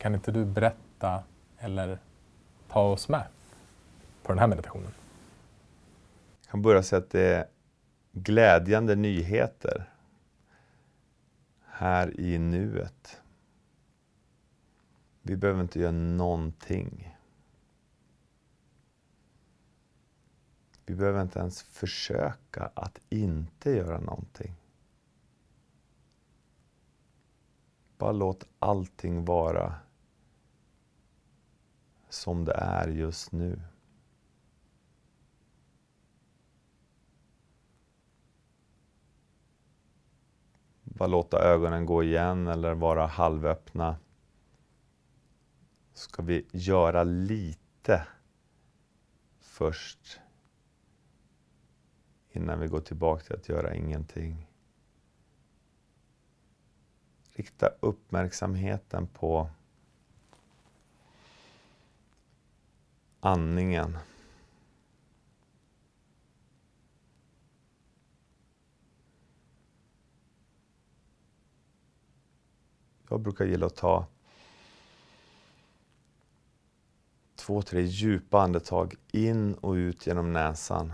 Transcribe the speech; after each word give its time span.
Kan 0.00 0.14
inte 0.14 0.32
du 0.32 0.44
berätta 0.44 1.24
eller 1.58 1.98
ta 2.68 2.82
oss 2.82 3.08
med 3.08 3.26
på 4.22 4.32
den 4.32 4.38
här 4.38 4.46
meditationen? 4.46 4.92
Jag 6.42 6.50
kan 6.50 6.62
börja 6.62 6.82
säga 6.82 7.02
att 7.02 7.10
det 7.10 7.34
är 7.34 7.46
glädjande 8.12 8.96
nyheter 8.96 9.90
här 11.64 12.20
i 12.20 12.38
nuet. 12.38 13.20
Vi 15.22 15.36
behöver 15.36 15.62
inte 15.62 15.80
göra 15.80 15.92
någonting. 15.92 17.16
Vi 20.86 20.94
behöver 20.94 21.22
inte 21.22 21.38
ens 21.38 21.62
försöka 21.62 22.70
att 22.74 23.00
inte 23.08 23.70
göra 23.70 24.00
någonting. 24.00 24.54
Bara 27.98 28.12
låt 28.12 28.44
allting 28.58 29.24
vara 29.24 29.74
som 32.10 32.44
det 32.44 32.52
är 32.52 32.88
just 32.88 33.32
nu. 33.32 33.60
Bara 40.84 41.06
låta 41.06 41.38
ögonen 41.38 41.86
gå 41.86 42.02
igen 42.02 42.46
eller 42.46 42.74
vara 42.74 43.06
halvöppna. 43.06 43.96
Ska 45.92 46.22
vi 46.22 46.46
göra 46.52 47.04
lite 47.04 48.06
först 49.40 50.20
innan 52.32 52.60
vi 52.60 52.66
går 52.66 52.80
tillbaka 52.80 53.24
till 53.24 53.36
att 53.36 53.48
göra 53.48 53.74
ingenting. 53.74 54.50
Rikta 57.32 57.68
uppmärksamheten 57.80 59.06
på 59.06 59.50
andningen. 63.20 63.98
Jag 73.08 73.20
brukar 73.20 73.44
gilla 73.44 73.66
att 73.66 73.76
ta 73.76 74.06
två, 77.34 77.62
tre 77.62 77.82
djupa 77.82 78.40
andetag 78.40 78.94
in 79.12 79.54
och 79.54 79.72
ut 79.72 80.06
genom 80.06 80.32
näsan. 80.32 80.92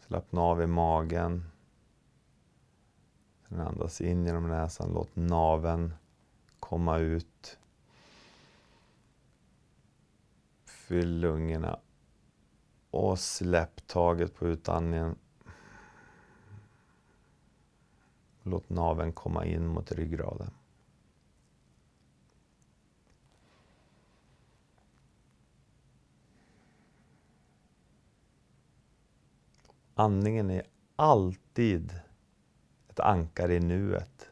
Slappna 0.00 0.40
av 0.40 0.62
i 0.62 0.66
magen. 0.66 1.44
Andas 3.48 4.00
in 4.00 4.26
genom 4.26 4.48
näsan. 4.48 4.92
Låt 4.92 5.16
naven 5.16 5.94
komma 6.60 6.98
ut. 6.98 7.58
Fyll 10.64 11.20
lungorna. 11.20 11.80
Och 12.90 13.18
släpp 13.18 13.86
taget 13.86 14.34
på 14.34 14.46
utandningen. 14.46 15.16
Låt 18.42 18.68
naven 18.68 19.12
komma 19.12 19.44
in 19.44 19.66
mot 19.66 19.92
ryggraden. 19.92 20.50
Andningen 29.94 30.50
är 30.50 30.62
alltid 30.96 32.00
ett 32.96 33.00
ankare 33.00 33.54
i 33.54 33.60
nuet. 33.60 34.30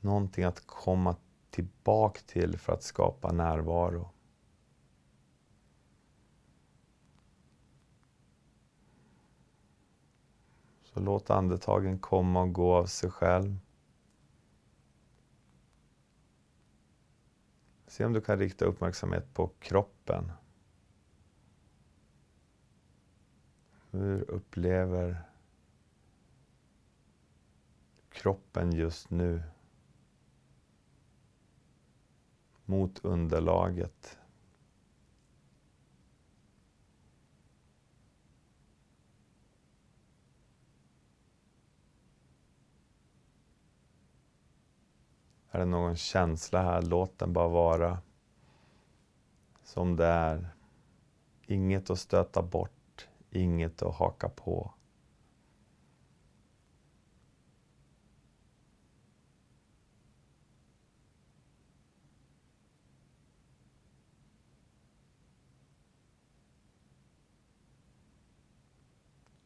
Någonting 0.00 0.44
att 0.44 0.66
komma 0.66 1.16
tillbaka 1.50 2.20
till 2.26 2.58
för 2.58 2.72
att 2.72 2.82
skapa 2.82 3.32
närvaro. 3.32 4.10
Så 10.82 11.00
låt 11.00 11.30
andetagen 11.30 11.98
komma 11.98 12.42
och 12.42 12.52
gå 12.52 12.74
av 12.74 12.86
sig 12.86 13.10
själv. 13.10 13.58
Se 17.86 18.04
om 18.04 18.12
du 18.12 18.20
kan 18.20 18.38
rikta 18.38 18.64
uppmärksamhet 18.64 19.34
på 19.34 19.50
kroppen. 19.58 20.32
Hur 23.90 24.30
upplever 24.30 25.33
kroppen 28.24 28.72
just 28.72 29.10
nu 29.10 29.42
mot 32.64 33.04
underlaget? 33.04 34.18
Är 45.50 45.58
det 45.58 45.64
någon 45.64 45.96
känsla 45.96 46.62
här, 46.62 46.82
låt 46.82 47.18
den 47.18 47.32
bara 47.32 47.48
vara 47.48 47.98
som 49.62 49.96
det 49.96 50.06
är. 50.06 50.48
Inget 51.46 51.90
att 51.90 51.98
stöta 51.98 52.42
bort 52.42 53.08
inget 53.30 53.82
att 53.82 53.94
haka 53.94 54.28
på. 54.28 54.74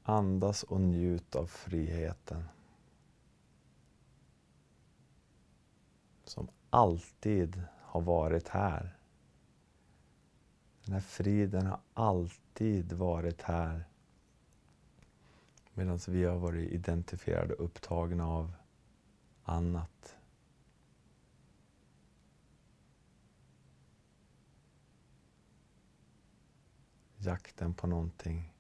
Andas 0.09 0.63
och 0.63 0.81
njut 0.81 1.37
av 1.37 1.47
friheten. 1.47 2.49
Som 6.25 6.49
alltid 6.71 7.63
har 7.81 8.01
varit 8.01 8.49
här. 8.49 8.99
Den 10.85 10.95
här 10.95 11.01
friden 11.01 11.67
har 11.67 11.81
alltid 11.95 12.93
varit 12.93 13.43
här. 13.43 13.85
Medan 15.75 15.99
vi 16.09 16.25
har 16.25 16.37
varit 16.37 16.71
identifierade 16.71 17.55
och 17.55 17.65
upptagna 17.65 18.29
av 18.29 18.53
annat. 19.43 20.17
Jakten 27.17 27.75
på 27.75 27.87
någonting 27.87 28.53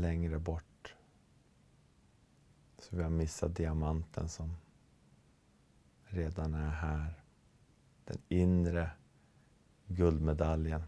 längre 0.00 0.38
bort. 0.38 0.94
Så 2.78 2.96
vi 2.96 3.02
har 3.02 3.10
missat 3.10 3.56
diamanten 3.56 4.28
som 4.28 4.56
redan 6.04 6.54
är 6.54 6.70
här. 6.70 7.22
Den 8.04 8.18
inre 8.28 8.90
guldmedaljen. 9.86 10.82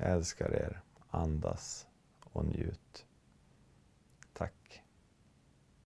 Jag 0.00 0.10
älskar 0.10 0.54
er. 0.54 0.80
Andas 1.10 1.86
och 2.32 2.44
njut. 2.44 3.06